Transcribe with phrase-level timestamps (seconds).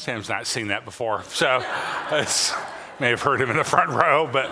[0.00, 1.58] Sam's not seen that before, so
[3.00, 4.50] may have heard him in the front row, but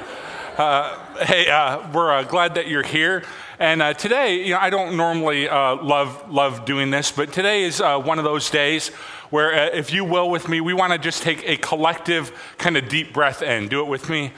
[0.58, 3.24] uh, hey, uh, we're uh, glad that you're here.
[3.58, 7.64] And uh, today, you know, I don't normally uh, love love doing this, but today
[7.64, 8.88] is uh, one of those days
[9.30, 12.90] where, if you will, with me, we want to just take a collective kind of
[12.90, 13.68] deep breath in.
[13.68, 14.32] Do it with me.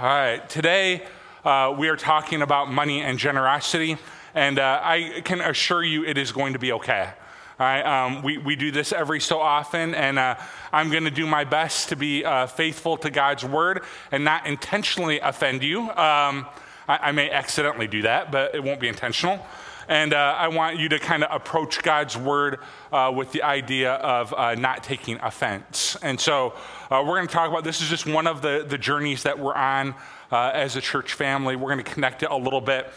[0.00, 1.06] All right, today
[1.44, 3.96] we are talking about money and generosity,
[4.34, 7.12] and I can assure you it is going to be okay.
[7.58, 10.34] Right, um, we, we do this every so often, and uh,
[10.74, 13.82] I'm going to do my best to be uh, faithful to God's word
[14.12, 15.80] and not intentionally offend you.
[15.80, 16.44] Um,
[16.86, 19.40] I, I, may accidentally do that, but it won't be intentional.
[19.88, 22.58] And uh, I want you to kind of approach God's word
[22.92, 25.96] uh, with the idea of uh, not taking offense.
[26.02, 26.52] And so
[26.90, 29.38] uh, we're going to talk about this is just one of the, the journeys that
[29.38, 29.94] we're on
[30.30, 31.56] as a church family.
[31.56, 32.92] We're going to connect it a little bit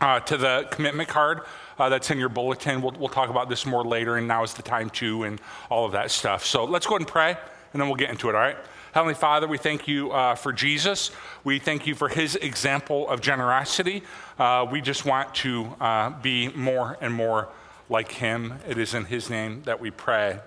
[0.00, 1.42] to the commitment card
[1.78, 2.82] uh, that's in your bulletin.
[2.82, 5.40] We'll, we'll talk about this more later, and now is the time to, and
[5.70, 6.44] all of that stuff.
[6.44, 7.36] So let's go ahead and pray,
[7.72, 8.56] and then we'll get into it, all right?
[8.92, 11.12] Heavenly Father, we thank you uh, for Jesus.
[11.44, 14.02] We thank you for his example of generosity.
[14.38, 17.48] Uh, we just want to uh, be more and more
[17.88, 18.54] like him.
[18.68, 20.40] It is in his name that we pray.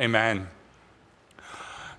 [0.00, 0.48] Amen.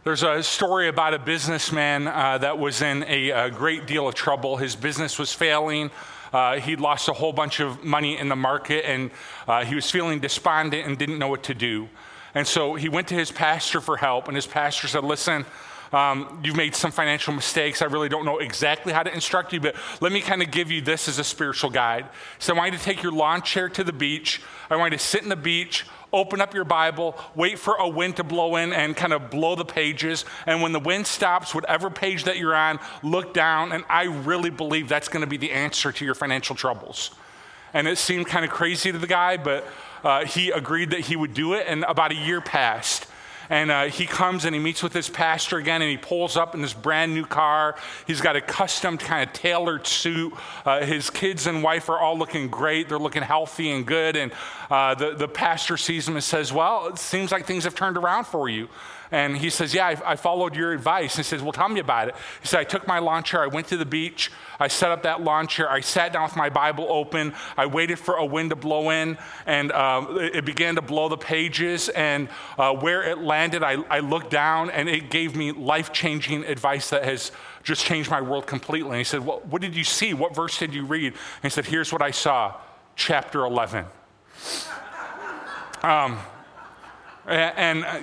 [0.04, 4.16] There's a story about a businessman uh, that was in a, a, great deal of
[4.16, 4.58] trouble.
[4.58, 5.92] His business was failing.
[6.34, 9.12] Uh, he'd lost a whole bunch of money in the market and
[9.48, 11.88] uh, he was feeling despondent and didn't know what to do.
[12.36, 15.46] And so he went to his pastor for help, and his pastor said, Listen,
[15.92, 17.84] um, you've made some financial mistakes.
[17.84, 20.72] I really don't know exactly how to instruct you, but let me kind of give
[20.72, 22.08] you this as a spiritual guide.
[22.40, 24.42] So I want you to take your lawn chair to the beach.
[24.72, 27.90] I want you to sit in the beach, open up your Bible, wait for a
[27.90, 30.24] wind to blow in and kind of blow the pages.
[30.46, 33.72] And when the wind stops, whatever page that you're on, look down.
[33.72, 37.12] And I really believe that's going to be the answer to your financial troubles.
[37.74, 39.66] And it seemed kind of crazy to the guy, but
[40.04, 41.66] uh, he agreed that he would do it.
[41.68, 43.08] And about a year passed
[43.50, 46.56] and uh, he comes and he meets with his pastor again and he pulls up
[46.56, 47.76] in this brand new car.
[48.08, 50.34] He's got a custom kind of tailored suit.
[50.66, 52.90] Uh, his kids and wife are all looking great.
[52.90, 54.16] They're looking healthy and good.
[54.16, 54.32] And
[54.70, 57.98] uh, the, the pastor sees him and says well it seems like things have turned
[57.98, 58.70] around for you.
[59.14, 61.16] And he says, Yeah, I, I followed your advice.
[61.16, 62.16] And he says, Well, tell me about it.
[62.42, 65.04] He said, I took my lawn chair, I went to the beach, I set up
[65.04, 68.50] that lawn chair, I sat down with my Bible open, I waited for a wind
[68.50, 71.90] to blow in, and uh, it began to blow the pages.
[71.90, 72.28] And
[72.58, 76.92] uh, where it landed, I, I looked down, and it gave me life changing advice
[76.92, 77.32] that has
[77.64, 78.92] just changed my world completely.
[78.92, 80.14] And he said, well, What did you see?
[80.14, 81.14] What verse did you read?
[81.14, 82.56] And he said, Here's what I saw
[82.96, 83.86] chapter 11.
[85.82, 86.20] Um,
[87.26, 88.00] and, uh,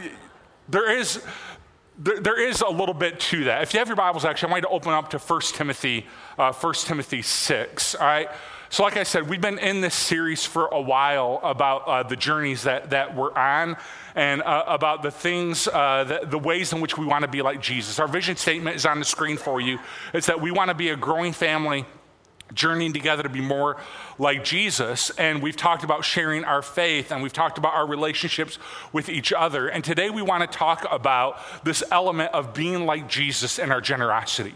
[0.69, 1.23] there is,
[1.99, 3.63] there, there is a little bit to that.
[3.63, 6.07] If you have your Bibles, actually, I want you to open up to 1 Timothy,
[6.39, 8.29] uh, 1 Timothy 6, all right?
[8.73, 12.15] So, like I said, we've been in this series for a while about uh, the
[12.15, 13.77] journeys that, that we're on
[14.15, 17.43] and uh, about the things, uh, the, the, ways in which we want to be
[17.43, 17.99] like Jesus.
[17.99, 19.81] Our vision statement is on the screen for you.
[20.15, 21.85] It's that we want to be a growing family
[22.55, 23.77] journeying together to be more
[24.21, 25.11] like Jesus.
[25.19, 28.57] And we've talked about sharing our faith and we've talked about our relationships
[28.93, 29.67] with each other.
[29.67, 33.81] And today we want to talk about this element of being like Jesus in our
[33.81, 34.55] generosity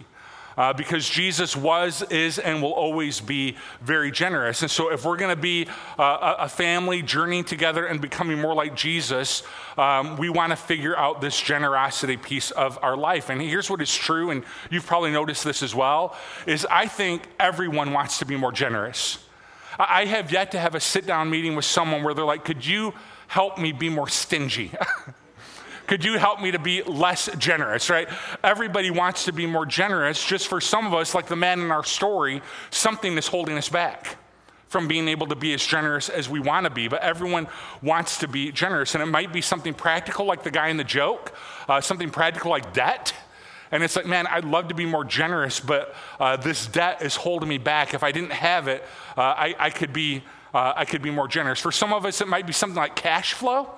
[0.56, 4.62] uh, because Jesus was, is, and will always be very generous.
[4.62, 5.66] And so, if we're going to be
[5.98, 9.42] uh, a family journeying together and becoming more like Jesus,
[9.76, 13.30] um, we want to figure out this generosity piece of our life.
[13.30, 16.16] And here's what is true, and you've probably noticed this as well:
[16.46, 19.18] is I think everyone wants to be more generous.
[19.78, 22.64] I have yet to have a sit down meeting with someone where they're like, "Could
[22.64, 22.94] you
[23.26, 24.70] help me be more stingy?"
[25.86, 28.08] Could you help me to be less generous, right?
[28.42, 30.24] Everybody wants to be more generous.
[30.24, 32.40] Just for some of us, like the man in our story,
[32.70, 34.16] something is holding us back
[34.68, 36.88] from being able to be as generous as we want to be.
[36.88, 37.46] But everyone
[37.82, 38.94] wants to be generous.
[38.94, 41.32] And it might be something practical, like the guy in the joke,
[41.68, 43.14] uh, something practical like debt.
[43.70, 47.16] And it's like, man, I'd love to be more generous, but uh, this debt is
[47.16, 47.92] holding me back.
[47.92, 48.82] If I didn't have it,
[49.16, 51.60] uh, I, I, could be, uh, I could be more generous.
[51.60, 53.74] For some of us, it might be something like cash flow.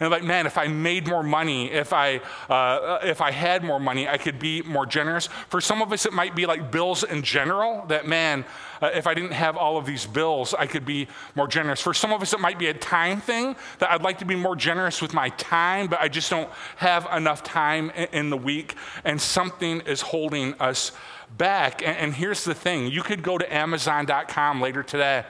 [0.00, 3.80] And like, man, if I made more money, if I, uh, if I had more
[3.80, 5.26] money, I could be more generous.
[5.48, 8.44] For some of us, it might be like bills in general, that man,
[8.80, 11.80] uh, if I didn't have all of these bills, I could be more generous.
[11.80, 14.36] For some of us, it might be a time thing that I'd like to be
[14.36, 18.74] more generous with my time, but I just don't have enough time in, the week,
[19.04, 20.92] and something is holding us
[21.36, 21.82] back.
[21.82, 25.24] And, and here's the thing you could go to Amazon.com later today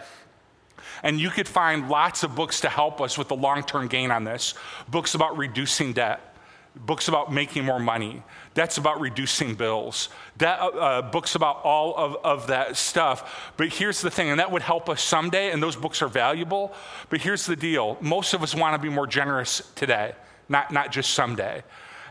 [1.02, 4.10] and you could find lots of books to help us with the long term gain
[4.10, 4.54] on this
[4.88, 6.34] books about reducing debt,
[6.74, 8.22] books about making more money.
[8.54, 10.08] That's about reducing bills.
[10.38, 13.52] That, uh, uh, books about all of, of that stuff.
[13.56, 16.72] But here's the thing, and that would help us someday, and those books are valuable.
[17.08, 20.12] But here's the deal most of us want to be more generous today,
[20.48, 21.62] not, not just someday.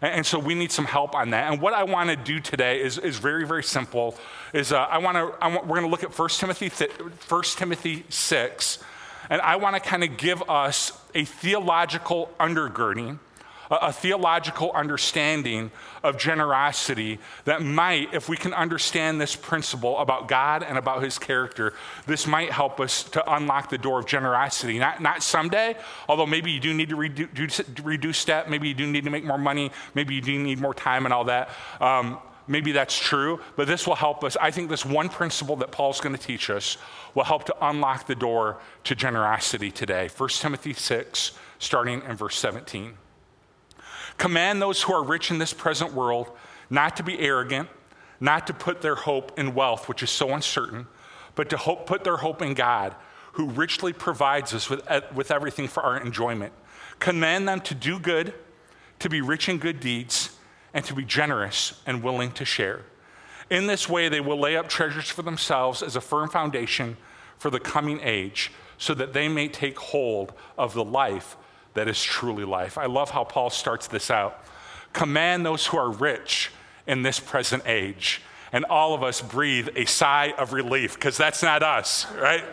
[0.01, 1.51] And, so we need some help on that.
[1.51, 4.15] And what I want to do today is, is very, very simple.
[4.53, 8.83] Is uh, I want to, we're going to look at 1 Timothy, 1 Timothy 6,
[9.29, 13.19] and I want to kind of give us a theological undergirding
[13.69, 15.71] a, theological understanding
[16.03, 21.17] of generosity that might, if we can understand this principle about God and about his
[21.17, 21.73] character,
[22.05, 24.79] this might help us to unlock the door of generosity.
[24.79, 25.75] Not, not someday,
[26.07, 29.23] although maybe you do need to reduce, reduce debt, maybe you do need to make
[29.23, 31.49] more money, maybe you do need more time and all that.
[31.81, 34.37] Um, maybe that's true, but this will help us.
[34.39, 36.77] I think this one principle that Paul's going to teach us
[37.13, 40.09] will help to unlock the door to generosity today.
[40.15, 42.93] 1 Timothy 6, starting in verse 17.
[44.17, 46.31] Command those who are rich in this present world
[46.69, 47.69] not to be arrogant,
[48.19, 50.87] not to put their hope in wealth, which is so uncertain,
[51.35, 52.95] but to hope, put their hope in God,
[53.33, 54.81] who richly provides us with,
[55.13, 56.51] with everything for our enjoyment.
[56.99, 58.33] Command them to do good,
[58.99, 60.35] to be rich in good deeds,
[60.73, 62.81] and to be generous and willing to share.
[63.49, 66.97] In this way, they will lay up treasures for themselves as a firm foundation
[67.37, 71.37] for the coming age, so that they may take hold of the life
[71.77, 72.77] that is truly life.
[72.77, 74.43] I love how Paul starts this out.
[74.93, 76.51] Command those who are rich
[76.85, 78.21] in this present age.
[78.51, 82.43] And all of us breathe a sigh of relief because that's not us, right?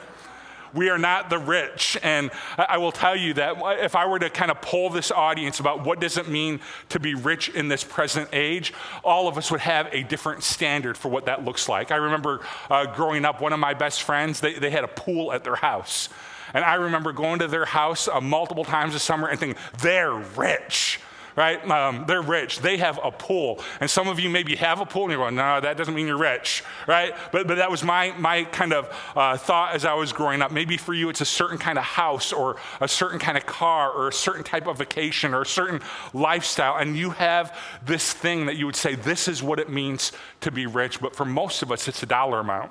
[0.74, 1.96] We are not the rich.
[2.02, 5.60] And I will tell you that if I were to kind of poll this audience
[5.60, 8.74] about what does it mean to be rich in this present age,
[9.04, 11.92] all of us would have a different standard for what that looks like.
[11.92, 15.32] I remember uh, growing up, one of my best friends, they, they had a pool
[15.32, 16.08] at their house.
[16.52, 20.14] And I remember going to their house uh, multiple times this summer and thinking, they're
[20.14, 21.00] rich
[21.36, 21.68] right?
[21.68, 22.60] Um, they're rich.
[22.60, 23.60] They have a pool.
[23.80, 26.06] And some of you maybe have a pool and you're going, no, that doesn't mean
[26.06, 27.14] you're rich, right?
[27.32, 30.52] But, but that was my, my kind of uh, thought as I was growing up.
[30.52, 33.90] Maybe for you, it's a certain kind of house or a certain kind of car
[33.90, 35.80] or a certain type of vacation or a certain
[36.12, 36.76] lifestyle.
[36.76, 40.12] And you have this thing that you would say, this is what it means
[40.42, 41.00] to be rich.
[41.00, 42.70] But for most of us, it's a dollar amount.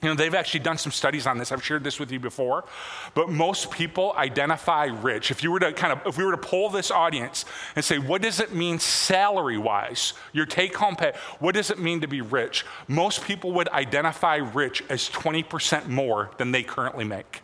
[0.00, 1.50] You know, they've actually done some studies on this.
[1.50, 2.64] I've shared this with you before.
[3.14, 5.32] But most people identify rich.
[5.32, 7.98] If you were to kind of, if we were to poll this audience and say,
[7.98, 12.06] what does it mean salary wise, your take home pay, what does it mean to
[12.06, 12.64] be rich?
[12.86, 17.42] Most people would identify rich as 20% more than they currently make.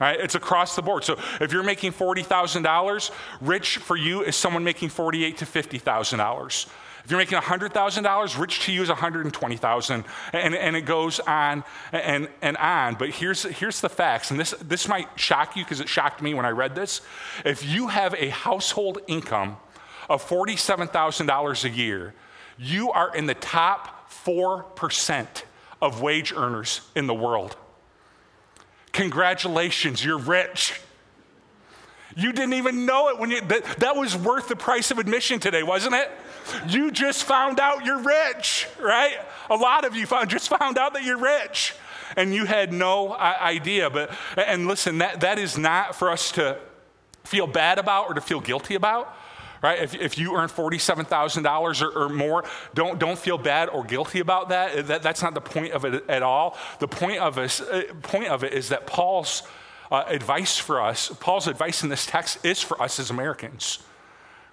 [0.00, 0.18] Right?
[0.18, 1.04] It's across the board.
[1.04, 6.66] So if you're making $40,000, rich for you is someone making 48 to $50,000.
[7.04, 10.04] If you're making $100,000, rich to you is 120,000.
[10.32, 11.62] And, and it goes on
[11.92, 12.94] and, and on.
[12.94, 16.32] But here's, here's the facts, and this, this might shock you because it shocked me
[16.32, 17.02] when I read this.
[17.44, 19.58] If you have a household income
[20.08, 22.14] of $47,000 a year,
[22.56, 25.26] you are in the top 4%
[25.82, 27.56] of wage earners in the world.
[28.92, 30.80] Congratulations, you're rich.
[32.16, 35.40] You didn't even know it when you, that, that was worth the price of admission
[35.40, 36.10] today, wasn't it?
[36.68, 39.16] You just found out you're rich, right?
[39.50, 41.74] A lot of you found, just found out that you're rich
[42.16, 43.90] and you had no idea.
[43.90, 46.58] But, and listen, that, that is not for us to
[47.24, 49.14] feel bad about or to feel guilty about.
[49.62, 49.80] Right?
[49.80, 52.44] If, if you earn $47,000 or, or more,
[52.74, 54.88] don't, don't feel bad or guilty about that.
[54.88, 55.02] that.
[55.02, 56.58] That's not the point of it at all.
[56.80, 59.42] The point of, us, uh, point of it is that Paul's
[59.90, 63.78] uh, advice for us, Paul's advice in this text is for us as Americans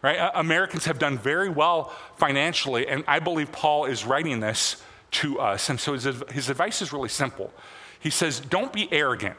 [0.02, 0.32] right?
[0.34, 4.82] Americans have done very well financially, and I believe Paul is writing this
[5.12, 5.70] to us.
[5.70, 7.52] And so his, his advice is really simple.
[8.00, 9.38] He says, Don't be arrogant.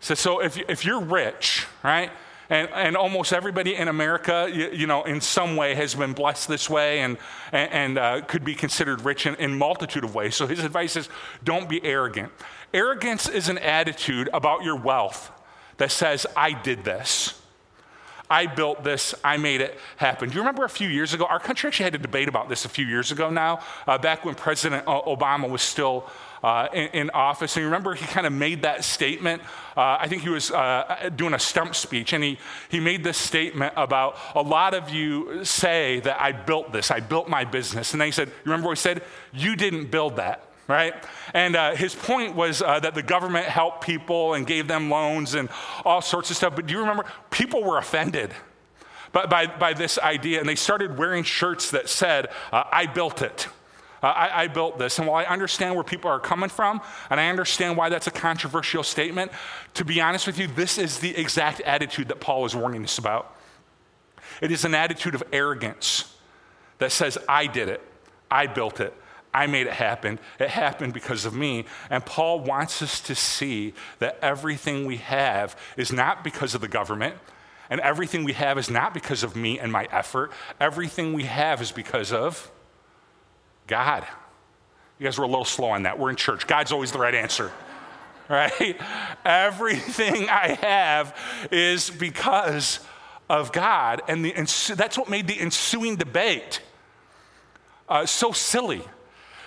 [0.00, 2.10] So, so if, if you're rich, right?
[2.48, 6.48] And, and almost everybody in America, you, you, know, in some way has been blessed
[6.48, 7.16] this way and,
[7.52, 10.34] and, and uh, could be considered rich in, in multitude of ways.
[10.34, 11.08] So his advice is
[11.44, 12.32] don't be arrogant.
[12.74, 15.30] Arrogance is an attitude about your wealth
[15.76, 17.39] that says, I did this.
[18.30, 20.28] I built this, I made it happen.
[20.28, 21.26] Do you remember a few years ago?
[21.26, 24.24] Our country actually had a debate about this a few years ago now, uh, back
[24.24, 26.08] when President Obama was still
[26.42, 27.56] uh, in, in, office.
[27.56, 29.42] And you remember he kind of made that statement.
[29.76, 32.38] Uh, I think he was uh, doing a stump speech, and he,
[32.70, 37.00] he made this statement about a lot of you say that I built this, I
[37.00, 37.92] built my business.
[37.92, 39.02] And then he said, You remember what he said?
[39.32, 40.94] You didn't build that right?
[41.34, 45.34] And uh, his point was uh, that the government helped people and gave them loans
[45.34, 45.48] and
[45.84, 46.56] all sorts of stuff.
[46.56, 47.04] But do you remember?
[47.30, 48.32] People were offended
[49.12, 53.22] by, by, by this idea, and they started wearing shirts that said, uh, I built
[53.22, 53.48] it.
[54.02, 54.98] Uh, I, I, built this.
[54.98, 58.12] And while I understand where people are coming from, and I understand why that's a
[58.12, 59.30] controversial statement,
[59.74, 62.96] to be honest with you, this is the exact attitude that Paul is warning us
[62.96, 63.36] about.
[64.40, 66.16] It is an attitude of arrogance
[66.78, 67.82] that says, I did it,
[68.30, 68.94] I built it,
[69.32, 70.18] I made it happen.
[70.38, 71.64] It happened because of me.
[71.88, 76.68] And Paul wants us to see that everything we have is not because of the
[76.68, 77.16] government,
[77.68, 80.32] and everything we have is not because of me and my effort.
[80.60, 82.50] Everything we have is because of
[83.68, 84.04] God.
[84.98, 85.98] You guys were a little slow on that.
[85.98, 86.48] We're in church.
[86.48, 87.50] God's always the right answer.
[88.30, 88.80] Right?
[89.24, 91.16] Everything I have
[91.50, 92.78] is because
[93.28, 94.02] of God.
[94.06, 96.60] And, the, and that's what made the ensuing debate
[97.88, 98.84] uh, so silly.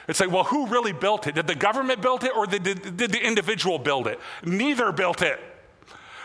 [0.08, 1.36] It's like, well, who really built it?
[1.36, 4.20] Did the government build it or did, did, did the individual build it?
[4.44, 5.40] Neither built it.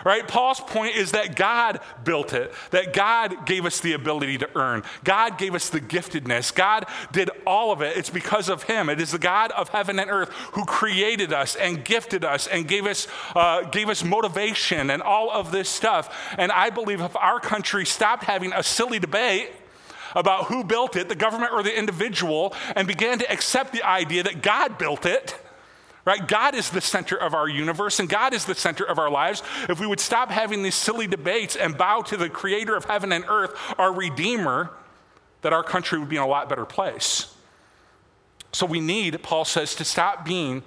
[0.04, 0.26] Right?
[0.26, 4.85] Paul's point is that God built it, that God gave us the ability to earn.
[5.02, 6.54] God gave us the giftedness.
[6.54, 7.97] God did all of it.
[7.97, 8.88] It's because of Him.
[8.88, 12.68] It is the God of heaven and earth who created us and gifted us and
[12.68, 16.14] gave us, uh, gave us motivation and all of this stuff.
[16.38, 19.50] And I believe if our country stopped having a silly debate,
[20.14, 24.22] about who built it, the government or the individual, and began to accept the idea
[24.22, 25.34] that God built it.
[26.04, 26.26] Right?
[26.26, 29.42] God is the center of our universe and God is the center of our lives.
[29.68, 33.12] If we would stop having these silly debates and bow to the creator of heaven
[33.12, 34.70] and earth, our redeemer,
[35.42, 37.34] that our country would be in a lot better place.
[38.52, 40.62] So we need, Paul says, to stop being,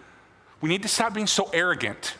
[0.62, 2.16] we need to stop being so arrogant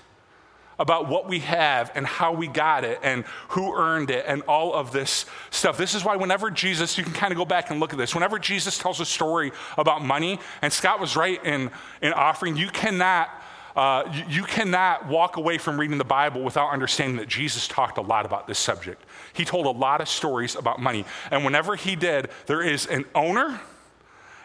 [0.82, 4.74] about what we have and how we got it and who earned it and all
[4.74, 5.78] of this stuff.
[5.78, 8.16] This is why, whenever Jesus, you can kind of go back and look at this,
[8.16, 11.70] whenever Jesus tells a story about money, and Scott was right in,
[12.02, 13.30] in offering, you cannot.
[13.74, 17.98] Uh, you, you cannot walk away from reading the Bible without understanding that Jesus talked
[17.98, 19.02] a lot about this subject.
[19.32, 21.06] He told a lot of stories about money.
[21.32, 23.62] And whenever he did, there is an owner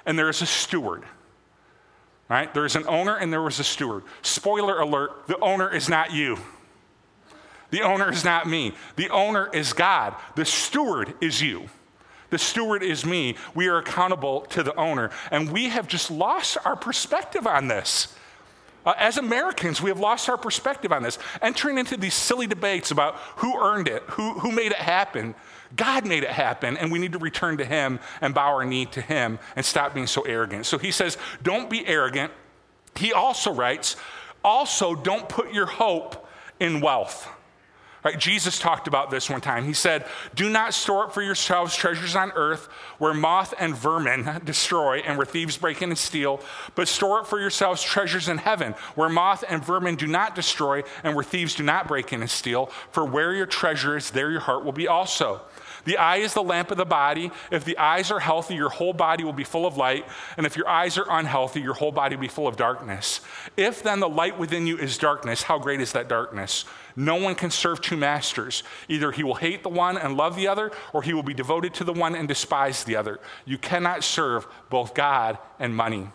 [0.04, 1.02] and there is a steward
[2.28, 2.52] right?
[2.52, 4.04] There's an owner and there was a steward.
[4.22, 6.38] Spoiler alert the owner is not you.
[7.70, 8.72] The owner is not me.
[8.96, 10.14] The owner is God.
[10.36, 11.68] The steward is you.
[12.30, 13.36] The steward is me.
[13.54, 15.10] We are accountable to the owner.
[15.30, 18.14] And we have just lost our perspective on this.
[18.84, 22.92] Uh, as Americans, we have lost our perspective on this, entering into these silly debates
[22.92, 25.34] about who earned it, who, who made it happen.
[25.74, 28.86] God made it happen, and we need to return to Him and bow our knee
[28.86, 30.66] to Him and stop being so arrogant.
[30.66, 32.32] So he says, Don't be arrogant.
[32.94, 33.96] He also writes,
[34.44, 36.28] Also, don't put your hope
[36.60, 37.28] in wealth.
[38.06, 38.20] Right?
[38.20, 39.64] Jesus talked about this one time.
[39.64, 42.66] He said, Do not store up for yourselves treasures on earth
[42.98, 46.40] where moth and vermin destroy and where thieves break in and steal,
[46.76, 50.84] but store up for yourselves treasures in heaven where moth and vermin do not destroy
[51.02, 52.66] and where thieves do not break in and steal.
[52.92, 55.40] For where your treasure is, there your heart will be also.
[55.86, 57.30] The eye is the lamp of the body.
[57.50, 60.04] If the eyes are healthy, your whole body will be full of light.
[60.36, 63.20] And if your eyes are unhealthy, your whole body will be full of darkness.
[63.56, 66.64] If then the light within you is darkness, how great is that darkness?
[66.96, 68.64] No one can serve two masters.
[68.88, 71.72] Either he will hate the one and love the other, or he will be devoted
[71.74, 73.20] to the one and despise the other.
[73.44, 76.08] You cannot serve both God and money.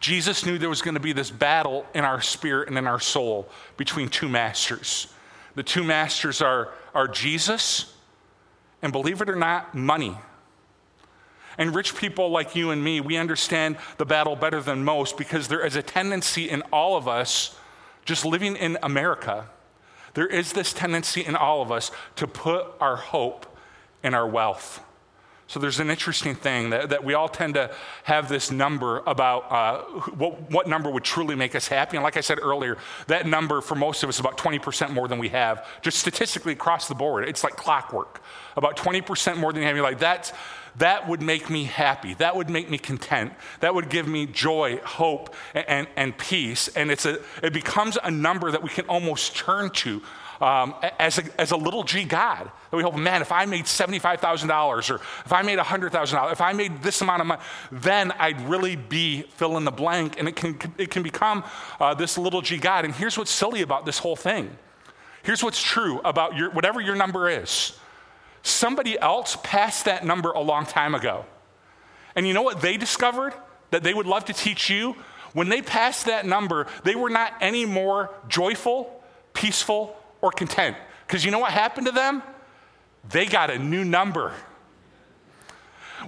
[0.00, 3.00] Jesus knew there was going to be this battle in our spirit and in our
[3.00, 5.08] soul between two masters.
[5.54, 7.92] The two masters are, are Jesus
[8.82, 10.16] and believe it or not, money.
[11.58, 15.48] And rich people like you and me, we understand the battle better than most because
[15.48, 17.58] there is a tendency in all of us,
[18.04, 19.48] just living in America,
[20.16, 23.44] there is this tendency in all of us to put our hope
[24.02, 24.80] in our wealth.
[25.48, 27.70] So there's an interesting thing that, that we all tend to
[28.02, 29.82] have this number about uh,
[30.16, 31.96] what, what number would truly make us happy.
[31.96, 35.06] And like I said earlier, that number for most of us is about 20% more
[35.06, 37.28] than we have, just statistically across the board.
[37.28, 38.20] It's like clockwork.
[38.56, 39.76] About 20% more than you have.
[39.76, 40.32] You're like, that's,
[40.78, 42.14] that would make me happy.
[42.14, 43.32] That would make me content.
[43.60, 46.68] That would give me joy, hope, and, and, and peace.
[46.68, 50.02] And it's a, it becomes a number that we can almost turn to
[50.40, 52.50] um, as, a, as a little g God.
[52.70, 56.52] That we hope, man, if I made $75,000 or if I made $100,000, if I
[56.52, 60.18] made this amount of money, then I'd really be fill in the blank.
[60.18, 61.44] And it can, it can become
[61.80, 62.84] uh, this little g God.
[62.84, 64.56] And here's what's silly about this whole thing.
[65.22, 67.76] Here's what's true about your, whatever your number is.
[68.42, 71.24] Somebody else passed that number a long time ago.
[72.14, 73.34] And you know what they discovered
[73.70, 74.96] that they would love to teach you?
[75.32, 79.02] When they passed that number, they were not any more joyful,
[79.34, 80.76] peaceful, or content.
[81.06, 82.22] Because you know what happened to them?
[83.08, 84.32] They got a new number.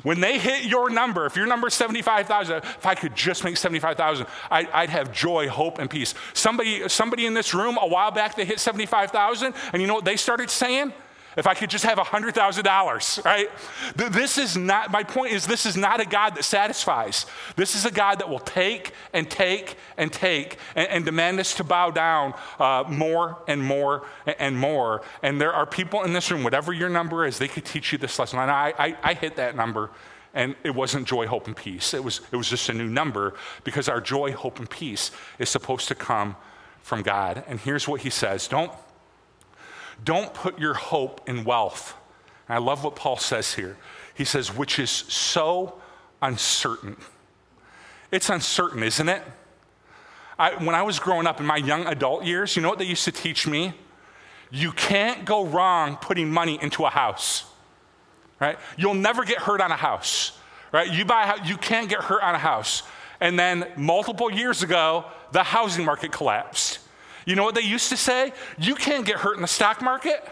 [0.02, 3.56] When they hit your number, if your number is 75,000, if I could just make
[3.56, 6.14] 75,000, I'd have joy, hope, and peace.
[6.34, 10.04] Somebody, somebody in this room, a while back, they hit 75,000, and you know what
[10.04, 10.92] they started saying?
[11.38, 13.48] If I could just have $100,000, right?
[13.94, 17.26] This is not, my point is, this is not a God that satisfies.
[17.54, 21.54] This is a God that will take and take and take and, and demand us
[21.54, 25.02] to bow down uh, more and more and more.
[25.22, 27.98] And there are people in this room, whatever your number is, they could teach you
[27.98, 28.40] this lesson.
[28.40, 29.90] And I, I, I hit that number
[30.34, 31.94] and it wasn't joy, hope, and peace.
[31.94, 35.48] It was, it was just a new number because our joy, hope, and peace is
[35.48, 36.34] supposed to come
[36.82, 37.44] from God.
[37.46, 38.72] And here's what he says don't
[40.04, 41.94] don't put your hope in wealth.
[42.48, 43.76] And I love what Paul says here.
[44.14, 45.80] He says, which is so
[46.22, 46.96] uncertain.
[48.10, 49.22] It's uncertain, isn't it?
[50.38, 52.84] I, when I was growing up in my young adult years, you know what they
[52.84, 53.74] used to teach me?
[54.50, 57.44] You can't go wrong putting money into a house,
[58.40, 58.58] right?
[58.76, 60.38] You'll never get hurt on a house,
[60.72, 60.90] right?
[60.90, 62.82] You buy a house, you can't get hurt on a house.
[63.20, 66.78] And then multiple years ago, the housing market collapsed.
[67.28, 68.32] You know what they used to say?
[68.56, 70.26] You can't get hurt in the stock market.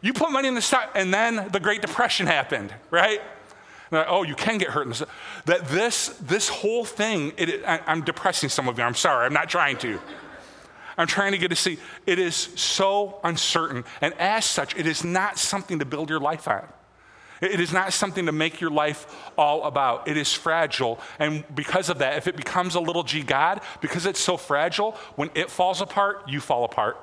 [0.00, 3.20] You put money in the stock, and then the Great Depression happened, right?
[3.90, 5.06] Like, oh, you can get hurt in.
[5.44, 8.84] That this, this whole thing, it, I, I'm depressing some of you.
[8.84, 9.26] I'm sorry.
[9.26, 10.00] I'm not trying to.
[10.96, 13.84] I'm trying to get to see it is so uncertain.
[14.00, 16.66] And as such, it is not something to build your life on.
[17.40, 20.08] It is not something to make your life all about.
[20.08, 20.98] It is fragile.
[21.18, 24.92] And because of that, if it becomes a little g God, because it's so fragile,
[25.16, 26.96] when it falls apart, you fall apart.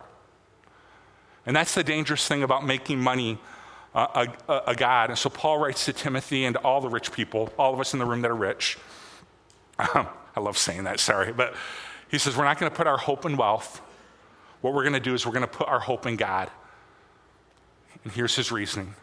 [1.46, 3.38] And that's the dangerous thing about making money
[3.94, 5.10] uh, a, a, God.
[5.10, 8.00] And so Paul writes to Timothy and all the rich people, all of us in
[8.00, 8.78] the room that are rich.
[9.80, 11.32] I love saying that, sorry.
[11.32, 11.56] But
[12.10, 13.82] he says, We're not going to put our hope in wealth.
[14.60, 16.50] What we're going to do is we're going to put our hope in God.
[18.04, 18.96] And here's his reasoning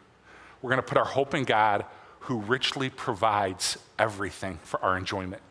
[0.62, 1.84] we're going to put our hope in God
[2.20, 5.42] who richly provides everything for our enjoyment.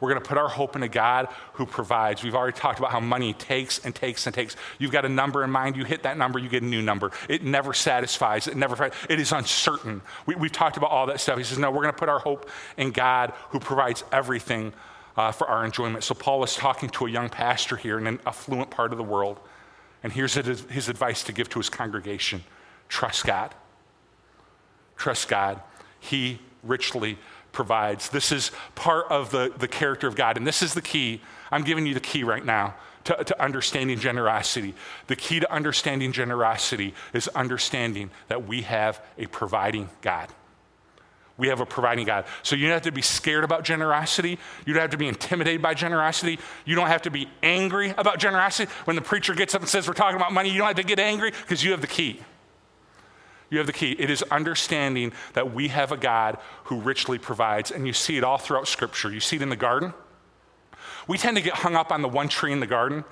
[0.00, 2.22] We're going to put our hope in a God who provides.
[2.22, 4.56] We've already talked about how money takes and takes and takes.
[4.78, 7.12] You've got a number in mind, you hit that number, you get a new number.
[7.28, 10.02] It never satisfies, it never, it is uncertain.
[10.26, 11.38] We, have talked about all that stuff.
[11.38, 14.74] He says, No, we're going to put our hope in God who provides everything
[15.16, 16.04] uh, for our enjoyment.
[16.04, 19.04] So Paul is talking to a young pastor here in an affluent part of the
[19.04, 19.38] world.
[20.02, 22.44] And here's his advice to give to his congregation
[22.88, 23.54] trust God.
[24.96, 25.60] Trust God.
[26.00, 27.18] He richly
[27.52, 28.08] provides.
[28.08, 30.36] This is part of the, the character of God.
[30.36, 31.20] And this is the key.
[31.50, 32.74] I'm giving you the key right now
[33.04, 34.74] to, to understanding generosity.
[35.06, 40.28] The key to understanding generosity is understanding that we have a providing God.
[41.36, 42.26] We have a providing God.
[42.44, 44.38] So you don't have to be scared about generosity.
[44.64, 46.38] You don't have to be intimidated by generosity.
[46.64, 48.70] You don't have to be angry about generosity.
[48.84, 50.84] When the preacher gets up and says, We're talking about money, you don't have to
[50.84, 52.20] get angry because you have the key.
[53.50, 53.92] You have the key.
[53.92, 57.70] It is understanding that we have a God who richly provides.
[57.70, 59.12] And you see it all throughout Scripture.
[59.12, 59.92] You see it in the garden.
[61.06, 63.04] We tend to get hung up on the one tree in the garden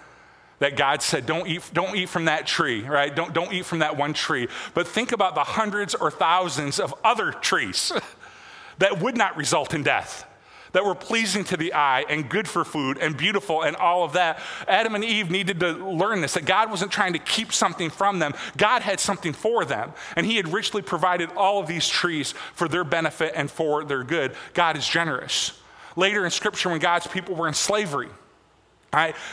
[0.58, 3.14] that God said, don't eat, don't eat from that tree, right?
[3.14, 4.48] Don't, don't eat from that one tree.
[4.74, 7.92] But think about the hundreds or thousands of other trees
[8.78, 10.24] that would not result in death
[10.72, 14.14] that were pleasing to the eye and good for food and beautiful and all of
[14.14, 14.40] that.
[14.66, 18.18] Adam and Eve needed to learn this that God wasn't trying to keep something from
[18.18, 19.92] them, God had something for them.
[20.16, 24.04] And He had richly provided all of these trees for their benefit and for their
[24.04, 24.34] good.
[24.54, 25.58] God is generous.
[25.96, 28.08] Later in Scripture, when God's people were in slavery,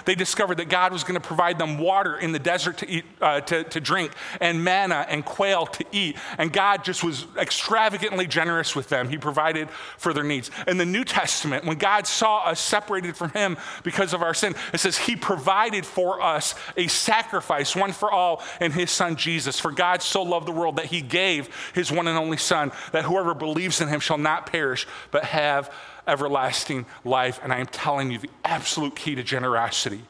[0.06, 3.04] They discovered that God was going to provide them water in the desert to, eat,
[3.20, 6.16] uh, to, to drink and manna and quail to eat.
[6.38, 9.10] And God just was extravagantly generous with them.
[9.10, 10.50] He provided for their needs.
[10.66, 14.56] In the New Testament, when God saw us separated from Him because of our sin,
[14.74, 19.60] it says He provided for us a sacrifice, one for all, in His Son Jesus.
[19.60, 23.04] For God so loved the world that He gave His one and only Son, that
[23.04, 25.70] whoever believes in Him shall not perish, but have
[26.10, 27.40] everlasting life.
[27.44, 30.02] And I am telling you, the absolute key to generosity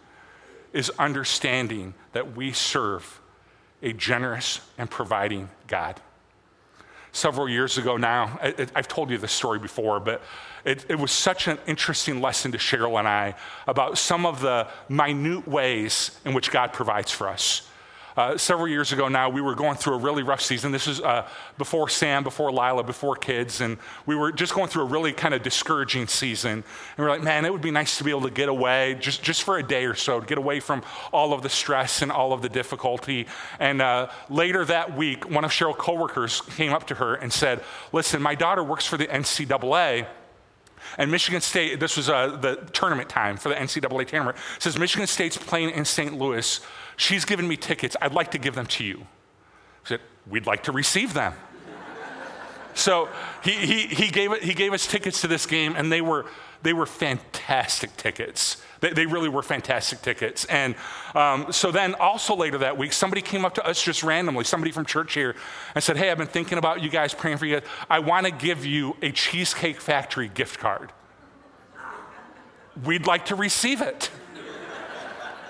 [0.73, 3.21] is understanding that we serve
[3.81, 5.99] a generous and providing God.
[7.11, 10.21] Several years ago now, I, have told you this story before, but
[10.63, 13.35] it, it was such an interesting lesson to Cheryl and I
[13.65, 17.67] about some of the minute ways in which God provides for us.
[18.19, 20.73] Uh, several years ago now, we were going through a really rough season.
[20.73, 21.25] This is uh,
[21.57, 25.33] before Sam, before Lila, before kids, and we were just going through a really kind
[25.33, 26.51] of discouraging season.
[26.51, 26.65] And
[26.97, 29.23] we are like, man, it would be nice to be able to get away just,
[29.23, 32.11] just for a day or so, to get away from all of the stress and
[32.11, 33.25] all of the difficulty.
[33.57, 37.63] And uh, later that week, one of Cheryl's coworkers came up to her and said,
[37.93, 40.07] listen, my daughter works for the NCAA.
[40.97, 45.07] And Michigan State, this was uh, the tournament time for the NCAA tournament, says Michigan
[45.07, 46.17] State's playing in St.
[46.17, 46.59] Louis
[46.99, 47.95] She's given me tickets.
[48.01, 49.07] I'd like to give them to you.
[49.85, 51.33] I said, We'd like to receive them.
[52.73, 53.07] So
[53.41, 56.25] he, he, he, gave, he gave us tickets to this game, and they were,
[56.61, 58.61] they were fantastic tickets.
[58.81, 60.43] They, they really were fantastic tickets.
[60.45, 60.75] And
[61.15, 64.73] um, so then, also later that week, somebody came up to us just randomly, somebody
[64.73, 65.35] from church here,
[65.75, 67.61] and said, Hey, I've been thinking about you guys, praying for you.
[67.89, 70.91] I want to give you a Cheesecake Factory gift card.
[72.83, 74.11] We'd like to receive it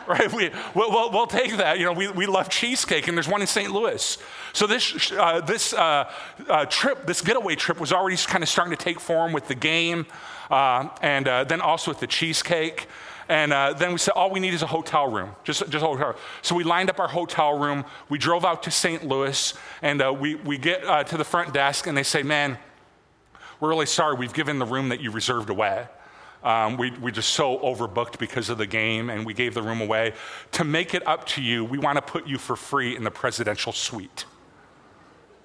[0.20, 0.34] right?
[0.34, 1.78] We, we'll, we'll, take that.
[1.78, 3.72] You know, we, we love cheesecake, and there's one in St.
[3.72, 4.18] Louis.
[4.54, 6.12] So this, uh, this uh,
[6.48, 9.54] uh, trip, this getaway trip was already kind of starting to take form with the
[9.54, 10.08] game,
[10.50, 12.88] uh, and uh, then also with the cheesecake.
[13.28, 15.88] And uh, then we said, all we need is a hotel room, just, just a
[15.88, 16.16] hotel.
[16.42, 17.86] So we lined up our hotel room.
[18.10, 19.06] We drove out to St.
[19.06, 22.58] Louis, and we, we get to the front desk, and they say, man,
[23.60, 25.86] we're really sorry, we've given the room that you reserved away.
[26.44, 29.82] Um, we, we just so overbooked because of the game, and we gave the room
[29.82, 30.14] away.
[30.54, 33.12] To make it up to you, we want to put you for free in the
[33.12, 34.26] presidential suite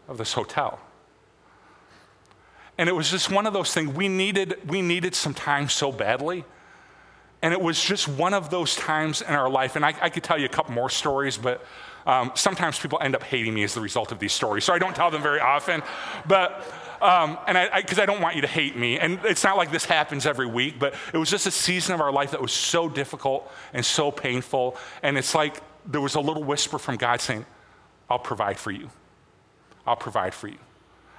[0.09, 0.79] of this hotel.
[2.79, 3.95] And it was just one of those things.
[3.95, 6.45] We needed, we needed some time so badly.
[7.43, 9.77] And it was just one of those times in our life.
[9.77, 11.65] And I, I could tell you a couple more stories, but
[12.07, 14.65] um, sometimes people end up hating me as the result of these stories.
[14.65, 15.83] So I don't tell them very often.
[16.27, 16.65] But
[17.05, 18.99] um, and because I, I, I, don't want you to hate me.
[18.99, 22.01] And it's not like this happens every week, but it was just a season of
[22.01, 24.79] our life that was so difficult and so painful.
[25.03, 27.45] And it's like there was a little whisper from God saying,
[28.09, 28.89] I'll provide for you.
[29.87, 30.57] I'll provide for you.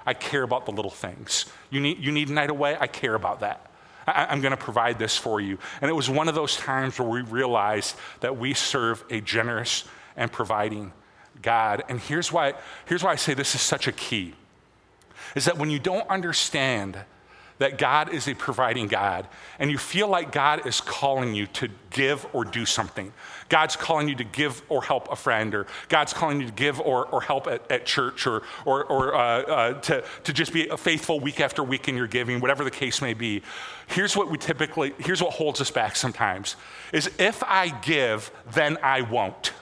[0.04, 1.46] I care about the little things.
[1.70, 2.76] You need, you need a night away?
[2.78, 3.70] I care about that.
[4.08, 5.56] I, I'm going to provide this for you.
[5.80, 9.84] And it was one of those times where we realized that we serve a generous
[10.16, 10.92] and providing
[11.42, 11.84] God.
[11.88, 12.54] And here's why,
[12.86, 14.34] here's why I say this is such a key
[15.34, 16.98] is that when you don't understand
[17.58, 19.26] that God is a providing God,
[19.58, 23.12] and you feel like God is calling you to give or do something.
[23.48, 26.80] God's calling you to give or help a friend, or God's calling you to give
[26.80, 30.68] or, or help at, at church, or, or, or uh, uh, to, to just be
[30.68, 33.42] a faithful week after week in your giving, whatever the case may be.
[33.86, 36.56] Here's what we typically, here's what holds us back sometimes,
[36.92, 39.52] is if I give, then I won't.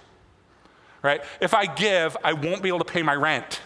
[1.00, 1.22] Right?
[1.40, 3.60] If I give, I won't be able to pay my rent.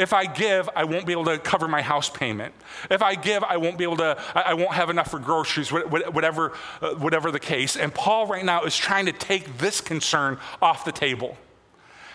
[0.00, 2.54] If I give, I won't be able to cover my house payment.
[2.90, 6.56] If I give, I won't be able to, I won't have enough for groceries, whatever,
[6.80, 7.76] uh, whatever the case.
[7.76, 11.36] And Paul right now is trying to take this concern off the table.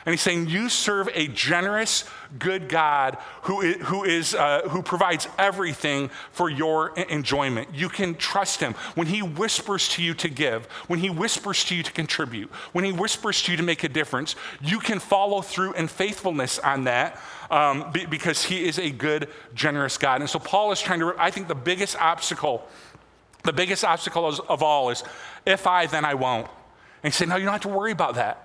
[0.06, 2.04] And he's saying, You serve a generous,
[2.38, 7.70] good God who is, who, is, uh, who provides everything for your enjoyment.
[7.74, 8.74] You can trust him.
[8.94, 12.86] When he whispers to you to give, when he whispers to you to contribute, when
[12.86, 16.84] he whispers to you to make a difference, you can follow through in faithfulness on
[16.84, 20.22] that um, because he is a good, generous God.
[20.22, 22.68] And so Paul is trying to, I think the biggest obstacle,
[23.44, 25.04] the biggest obstacle of all is
[25.48, 26.48] if I, then I won't.
[27.02, 28.45] And he said, No, you don't have to worry about that.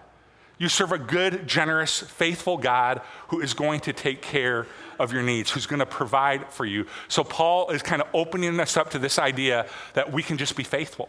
[0.60, 4.66] You serve a good, generous, faithful God who is going to take care
[4.98, 6.86] of your needs, who's going to provide for you.
[7.08, 10.56] So, Paul is kind of opening us up to this idea that we can just
[10.56, 11.08] be faithful,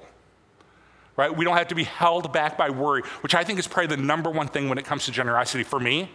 [1.17, 1.35] right?
[1.35, 4.01] We don't have to be held back by worry, which I think is probably the
[4.01, 5.65] number one thing when it comes to generosity.
[5.65, 6.09] For me,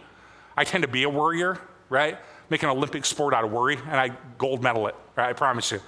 [0.57, 2.17] I tend to be a worrier, right?
[2.49, 5.29] Make an Olympic sport out of worry, and I gold medal it, right?
[5.29, 5.79] I promise you.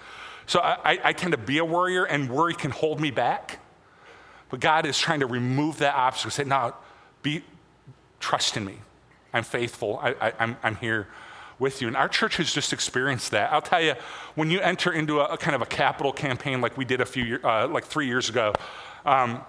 [0.45, 3.57] So, I, I tend to be a worrier, and worry can hold me back.
[4.51, 6.29] But God is trying to remove that obstacle.
[6.29, 6.75] Say, no,
[7.21, 7.43] be,
[8.19, 8.75] trust in me.
[9.33, 9.99] I'm faithful.
[10.01, 11.07] I, am I'm here
[11.59, 11.87] with you.
[11.87, 13.51] And our church has just experienced that.
[13.51, 13.93] I'll tell you,
[14.35, 17.05] when you enter into a, a kind of a capital campaign like we did a
[17.05, 18.53] few, uh, like three years ago,
[19.05, 19.41] um,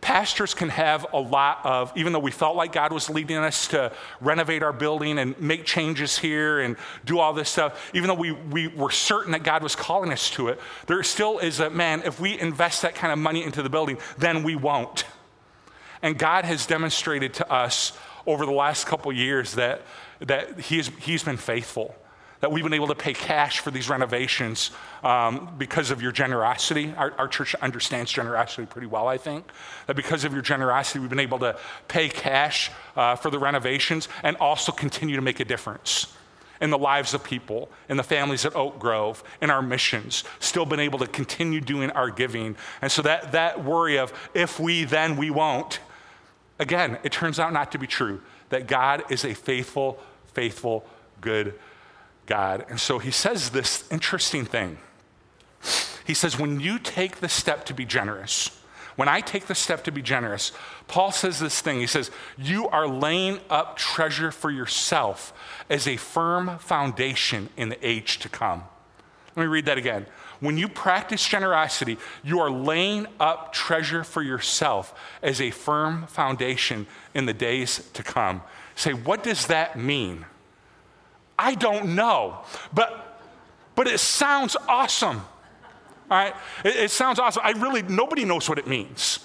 [0.00, 3.68] pastors can have a lot of, even though we felt like God was leading us
[3.68, 8.14] to renovate our building and make changes here and do all this stuff, even though
[8.14, 11.70] we, we were certain that God was calling us to it, there still is a
[11.70, 15.04] man, if we invest that kind of money into the building, then we won't.
[16.04, 19.80] And God has demonstrated to us over the last couple years that,
[20.20, 21.94] that he's, he's been faithful,
[22.40, 24.70] that we've been able to pay cash for these renovations
[25.02, 26.92] um, because of your generosity.
[26.98, 29.46] Our, our, church understands generosity pretty well, I think.
[29.86, 34.10] That because of your generosity, we've been able to pay cash uh, for the renovations
[34.22, 36.14] and also continue to make a difference
[36.60, 40.66] in the lives of people, in the families at Oak Grove, in our missions, still
[40.66, 42.56] been able to continue doing our giving.
[42.82, 45.80] And so that, that worry of if we, then we won't,
[46.58, 49.98] Again, it turns out not to be true, that God is a faithful,
[50.32, 50.84] faithful,
[51.20, 51.54] good
[52.26, 52.64] God.
[52.68, 54.78] And so he says this interesting thing.
[56.06, 58.50] He says, when you take the step to be generous,
[58.96, 60.52] when I take the step to be generous,
[60.86, 61.80] Paul says this thing.
[61.80, 65.32] He says, You are laying up treasure for yourself
[65.68, 68.64] as a firm foundation in the age to come.
[69.36, 70.06] Let me read that again.
[70.40, 76.86] When you practice generosity, you are laying up treasure for yourself as a firm foundation
[77.14, 78.42] in the days to come.
[78.76, 80.26] Say, what does that mean?
[81.38, 82.38] I don't know.
[82.72, 83.22] But,
[83.74, 85.18] but it sounds awesome.
[86.10, 86.34] All right?
[86.64, 87.42] It, it sounds awesome.
[87.44, 89.20] I really, nobody knows what it means.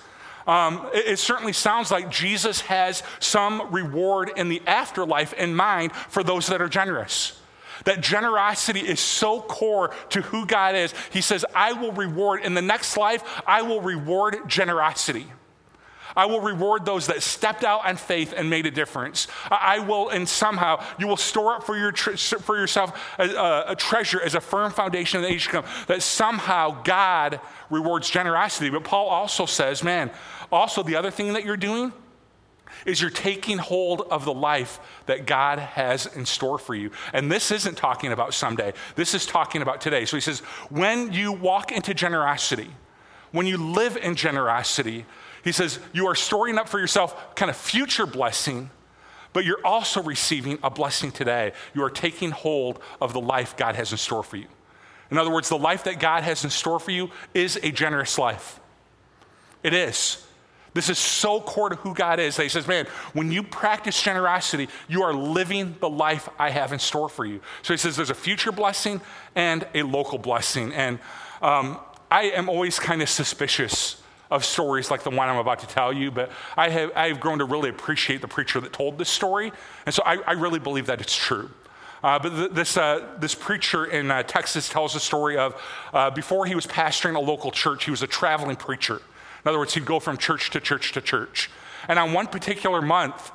[0.48, 5.92] Um, it, it, certainly sounds like Jesus has some reward in the afterlife in mind
[5.92, 7.39] for those that are generous.
[7.86, 10.94] That generosity is so core to who God is.
[11.12, 15.28] He says, I will reward, in the next life, I will reward generosity.
[16.16, 19.28] I will reward those that stepped out on faith and made a difference.
[19.50, 24.22] I will, and somehow, you will store up for, your for yourself a, a, treasure
[24.22, 25.66] as a firm foundation in the age to come.
[25.88, 27.40] That somehow God
[27.70, 28.70] rewards generosity.
[28.70, 30.12] But Paul also says, man,
[30.52, 31.94] also the other thing that you're doing
[32.86, 36.92] is you're taking hold of the life that God has in store for you.
[37.14, 40.06] And this isn't talking about someday, this is talking about today.
[40.06, 40.40] So he says,
[40.70, 42.70] when you walk into generosity,
[43.32, 45.06] when you live in generosity,
[45.44, 48.70] he says, you are storing up for yourself kind of future blessing,
[49.32, 51.54] but you're also receiving a blessing today.
[51.74, 54.48] You are taking hold of the life God has in store for you.
[55.12, 58.18] In other words, the life that God has in store for you is a generous
[58.18, 58.60] life.
[59.64, 60.26] It is.
[60.74, 64.02] This is so core to who God is that He says, man, when you practice
[64.02, 67.42] generosity, you are living the life I have in store for you.
[67.62, 69.02] So He says there's a future blessing
[69.36, 70.74] and a local blessing.
[70.74, 71.00] And
[71.42, 71.80] um,
[72.12, 74.02] I am always kind of suspicious
[74.32, 77.20] of stories like the one I'm about to tell you, but I have, I have
[77.20, 79.52] grown to really appreciate the preacher that told this story.
[79.86, 81.50] And so I, I really believe that it's true.
[82.04, 85.60] Uh, but th- this, uh, this preacher in uh, Texas tells a story of
[85.94, 89.02] uh, before he was pastoring a local church, he was a traveling preacher.
[89.44, 91.50] In other words, he'd go from church to church to church.
[91.88, 93.32] And on one particular month,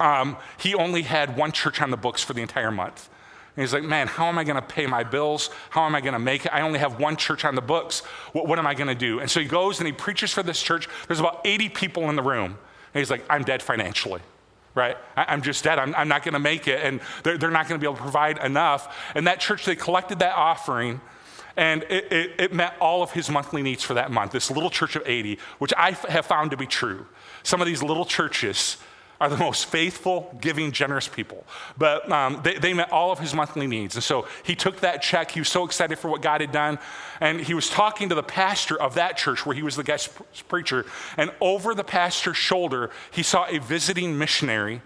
[0.00, 3.08] um, he only had one church on the books for the entire month.
[3.56, 5.50] And he's like, man, how am I going to pay my bills?
[5.70, 6.54] How am I going to make it?
[6.54, 8.00] I only have one church on the books.
[8.32, 9.18] What, what am I going to do?
[9.18, 10.88] And so he goes and he preaches for this church.
[11.08, 12.56] There's about 80 people in the room.
[12.94, 14.20] And he's like, I'm dead financially
[14.74, 14.96] right?
[15.16, 15.80] I, am just dead.
[15.80, 16.84] I'm, I'm not going to make it.
[16.84, 19.12] And they're, they're not going to be able to provide enough.
[19.16, 21.00] And that church, they collected that offering
[21.58, 24.30] and it, it, it, met all of his monthly needs for that month.
[24.30, 27.04] This little church of 80, which I have found to be true.
[27.42, 28.76] Some of these little churches
[29.20, 31.44] are the most faithful, giving, generous people.
[31.76, 33.96] But um, they, they, met all of his monthly needs.
[33.96, 35.32] And so he took that check.
[35.32, 36.78] He was so excited for what God had done.
[37.20, 40.10] And he was talking to the pastor of that church where he was the guest
[40.46, 40.86] preacher.
[41.16, 44.80] And over the pastor's shoulder, he saw a visiting missionary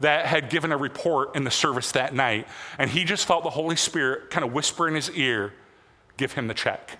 [0.00, 2.46] that had given a report in the service that night.
[2.76, 5.54] And he just felt the Holy Spirit kind of whisper in his ear
[6.22, 6.98] give him the check.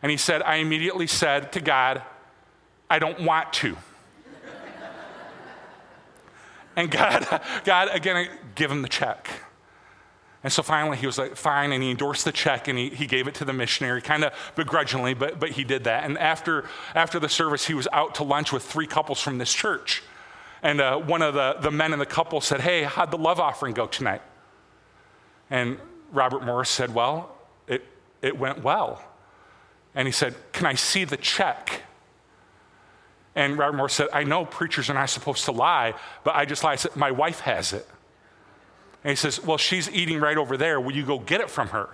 [0.00, 2.02] And he said, I immediately said to God,
[2.88, 3.76] I don't want to.
[6.76, 7.26] and God,
[7.64, 9.28] God, again, give him the check.
[10.44, 13.08] And so finally he was like, fine, and he endorsed the check and he, he
[13.08, 16.04] gave it to the missionary, kind of begrudgingly, but, but he did that.
[16.04, 19.52] And after, after the service, he was out to lunch with three couples from this
[19.52, 20.00] church.
[20.62, 23.40] And uh, one of the, the men in the couple said, Hey, how'd the love
[23.40, 24.22] offering go tonight?
[25.50, 25.78] And
[26.12, 27.36] Robert Morris said, Well,
[28.22, 29.02] it went well.
[29.94, 31.82] And he said, Can I see the check?
[33.34, 36.64] And Robert Morris said, I know preachers are not supposed to lie, but I just
[36.64, 36.74] lied.
[36.74, 37.86] I said, My wife has it.
[39.04, 40.80] And he says, Well, she's eating right over there.
[40.80, 41.90] Will you go get it from her?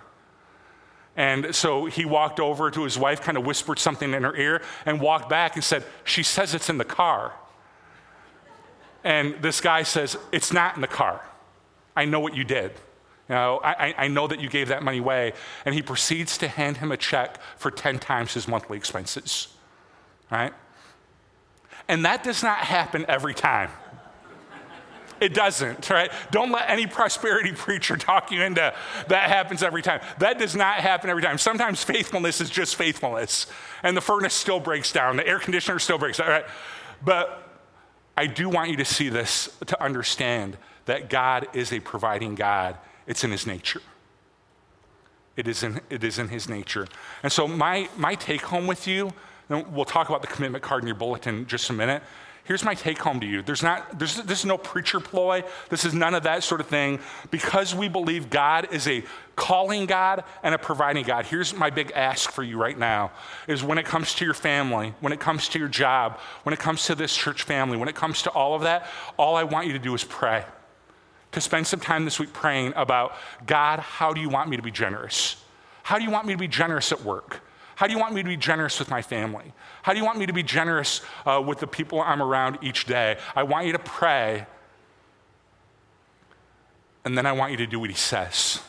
[1.17, 4.63] And so he walked over to his wife, kind of whispered something in her ear,
[4.85, 7.33] and walked back and said, She says it's in the car.
[9.03, 11.25] And this guy says, It's not in the car.
[11.95, 12.73] I know what you did.
[13.29, 15.33] You know, I, I know that you gave that money away.
[15.65, 19.49] And he proceeds to hand him a check for 10 times his monthly expenses.
[20.31, 20.53] Right?
[21.89, 23.71] And that does not happen every time.
[25.19, 26.11] It doesn't, right?
[26.31, 28.75] Don't let any prosperity preacher talk you into
[29.09, 30.01] that happens every time.
[30.19, 31.39] That does not happen every time.
[31.39, 33.47] Sometimes faithfulness is just faithfulness,
[33.83, 36.45] and the furnace still breaks down, the air conditioner still breaks down, right?
[37.03, 37.43] But
[38.17, 42.77] I do want you to see this to understand that God is a providing God
[43.07, 43.83] it's in his nature.
[45.37, 46.87] It is in, it is in his nature.
[47.23, 49.13] And so, my, my take home with you,
[49.49, 52.03] and we'll talk about the commitment card in your bulletin in just a minute.
[52.45, 53.43] Here's my take home to you.
[53.43, 55.43] There's not, there's, this is no preacher ploy.
[55.69, 57.01] This is none of that sort of thing.
[57.33, 59.03] Because we believe God is a
[59.35, 61.27] calling God and a providing God.
[61.27, 63.11] Here's my big ask for you right now
[63.49, 66.61] is when it comes to your family, when it comes to your job, when it
[66.61, 69.67] comes to this church family, when it comes to all of that, all I want
[69.67, 70.45] you to do is pray
[71.33, 74.63] to spend some time this week praying about God, how do you want me to
[74.63, 75.43] be generous?
[75.83, 77.41] How do you want me to be generous at work?
[77.77, 79.53] How do you want me to be generous with my family?
[79.83, 82.87] How do you want me to be generous uh, with the people I'm around each
[82.87, 83.19] day?
[83.35, 84.47] I want you to pray,
[87.05, 88.61] and then I want you to do what he says.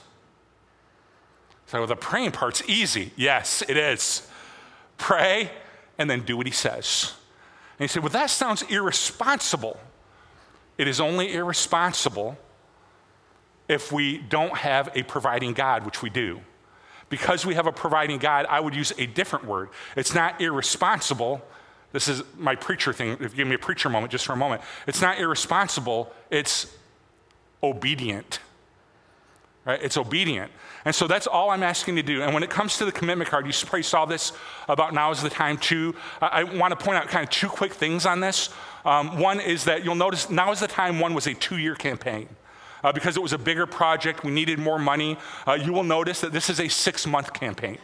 [1.68, 3.12] So the praying part's easy.
[3.16, 4.28] Yes, it is.
[4.98, 5.52] Pray
[5.98, 7.14] and then do what he says.
[7.80, 9.80] And he said, Well, that sounds irresponsible.
[10.78, 12.38] It is only irresponsible
[13.68, 16.42] if we don't have a providing God, which we do.
[17.10, 19.70] Because we have a providing God, I would use a different word.
[19.96, 21.42] It's not irresponsible.
[21.94, 23.12] This is my preacher thing.
[23.12, 26.74] If you give me a preacher moment just for a moment, it's not irresponsible, it's
[27.64, 28.40] obedient.
[29.66, 29.82] Right?
[29.82, 30.52] It's obedient.
[30.86, 32.22] And so that's all I'm asking you to do.
[32.24, 34.32] And when it comes to the commitment card, you probably saw this
[34.70, 35.94] about now is the time too.
[36.22, 38.50] I, I want to point out kind of two quick things on this.
[38.86, 41.76] Um, one is that you'll notice now is the time one was a two year
[41.76, 42.30] campaign.
[42.84, 45.18] Uh, because it was a bigger project, we needed more money.
[45.48, 47.78] Uh, you will notice that this is a six month campaign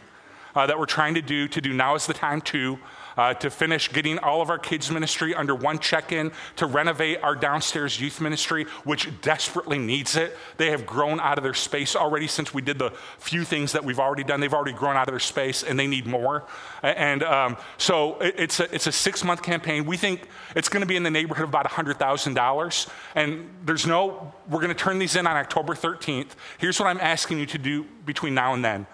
[0.54, 2.78] uh, that we're trying to do to do now is the time to
[3.16, 7.34] uh, to finish getting all of our kids ministry under one check-in to renovate our
[7.34, 10.36] downstairs youth ministry which desperately needs it.
[10.56, 13.84] They have grown out of their space already since we did the few things that
[13.84, 14.40] we've already done.
[14.40, 16.44] They've already grown out of their space and they need more.
[16.82, 19.84] And um, so it's a, it's a six-month campaign.
[19.84, 24.32] We think it's going to be in the neighborhood of about $100000 and there's no
[24.48, 27.58] we're going to turn these in on october 13th here's what i'm asking you to
[27.58, 28.86] do between now and then.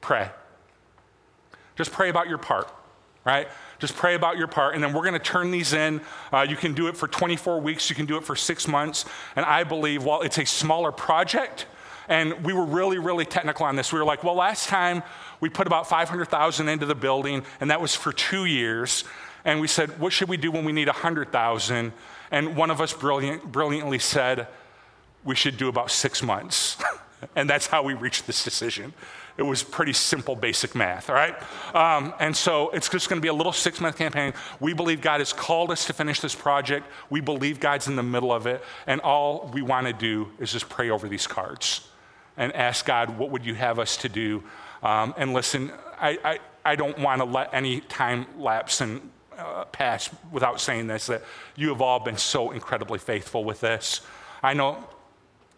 [0.00, 0.30] Pray.
[1.76, 2.70] Just pray about your part,
[3.24, 3.48] right?
[3.78, 6.00] Just pray about your part, and then we're going to turn these in.
[6.32, 9.04] Uh, you can do it for 24 weeks, you can do it for six months.
[9.36, 11.66] And I believe, while it's a smaller project,
[12.08, 13.92] and we were really, really technical on this.
[13.92, 15.04] We were like, well, last time
[15.38, 19.04] we put about 500,000 into the building, and that was for two years.
[19.44, 21.92] And we said, what should we do when we need 100,000?
[22.32, 24.48] And one of us brilliant, brilliantly said,
[25.24, 26.76] we should do about six months.
[27.36, 28.92] and that's how we reached this decision.
[29.40, 31.34] It was pretty simple, basic math, all right?
[31.74, 34.34] Um, and so it's just going to be a little six month campaign.
[34.60, 36.86] We believe God has called us to finish this project.
[37.08, 38.62] We believe God's in the middle of it.
[38.86, 41.88] And all we want to do is just pray over these cards
[42.36, 44.44] and ask God, what would you have us to do?
[44.82, 49.64] Um, and listen, I, I, I don't want to let any time lapse and uh,
[49.64, 51.22] pass without saying this that
[51.56, 54.02] you have all been so incredibly faithful with this.
[54.42, 54.84] I know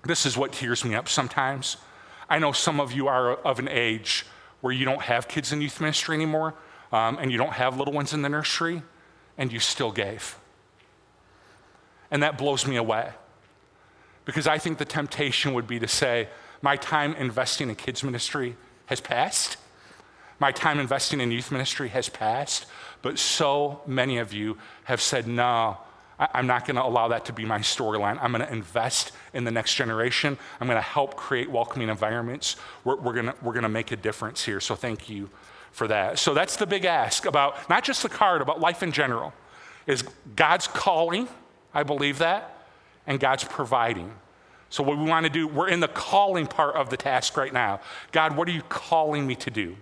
[0.04, 1.78] this is what tears me up sometimes.
[2.32, 4.24] I know some of you are of an age
[4.62, 6.54] where you don't have kids in youth ministry anymore,
[6.90, 8.80] um, and you don't have little ones in the nursery,
[9.36, 10.38] and you still gave.
[12.10, 13.10] And that blows me away.
[14.24, 16.28] Because I think the temptation would be to say,
[16.62, 19.58] my time investing in kids' ministry has passed.
[20.38, 22.64] My time investing in youth ministry has passed.
[23.02, 25.76] But so many of you have said, no,
[26.32, 28.18] I'm not going to allow that to be my storyline.
[28.20, 30.38] I'm going to invest in the next generation.
[30.60, 32.56] I'm going to help create welcoming environments.
[32.84, 34.60] We're, we're going we're to make a difference here.
[34.60, 35.30] So thank you
[35.72, 36.18] for that.
[36.18, 39.32] So that's the big ask about not just the card, about life in general.
[39.86, 40.04] Is
[40.36, 41.28] God's calling,
[41.74, 42.66] I believe that,
[43.06, 44.12] and God's providing.
[44.68, 47.52] So what we want to do, we're in the calling part of the task right
[47.52, 47.80] now.
[48.12, 49.76] God, what are you calling me to do?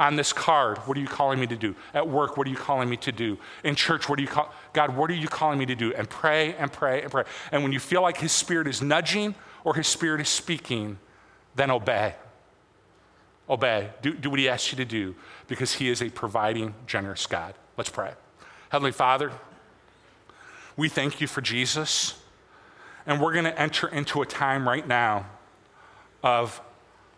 [0.00, 1.76] On this card, what are you calling me to do?
[1.92, 3.38] At work, what are you calling me to do?
[3.62, 5.92] In church, what are you call God, what are you calling me to do?
[5.92, 7.24] And pray and pray and pray.
[7.52, 10.98] And when you feel like his spirit is nudging or his spirit is speaking,
[11.54, 12.14] then obey.
[13.48, 13.90] Obey.
[14.00, 15.14] Do, do what he asks you to do
[15.48, 17.54] because he is a providing, generous God.
[17.76, 18.12] Let's pray.
[18.70, 19.32] Heavenly Father,
[20.78, 22.18] we thank you for Jesus.
[23.06, 25.26] And we're going to enter into a time right now
[26.22, 26.60] of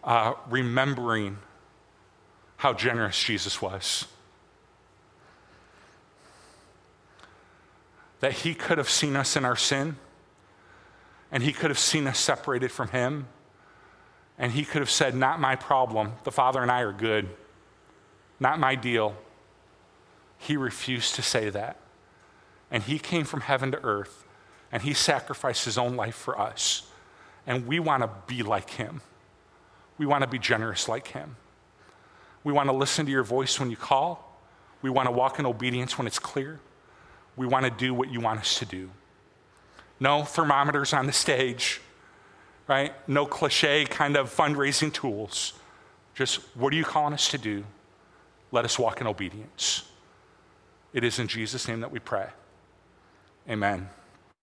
[0.03, 1.39] uh, remembering
[2.63, 4.07] how generous Jesus was.
[8.21, 9.97] That he could have seen us in our sin,
[11.33, 13.27] and he could have seen us separated from him,
[14.39, 16.13] and he could have said, Not my problem.
[16.23, 17.31] The Father and I are good.
[18.39, 19.17] Not my deal.
[20.39, 21.79] He refused to say that.
[22.71, 24.25] And he came from heaven to earth,
[24.71, 26.87] and he sacrificed his own life for us.
[27.45, 29.01] And we want to be like him.
[29.99, 31.35] We want to be generous like him.
[32.45, 34.39] We want to listen to your voice when you call.
[34.83, 36.61] We want to walk in obedience when it's clear.
[37.37, 38.91] We want to do what you want us to do.
[40.01, 41.81] No thermometers on the stage,
[42.67, 42.93] right?
[43.09, 45.53] No cliche kind of fundraising tools.
[46.15, 47.65] Just what are you calling us to do?
[48.51, 49.85] Let us walk in obedience.
[50.93, 52.29] It is in Jesus' name that we pray.
[53.49, 53.89] Amen.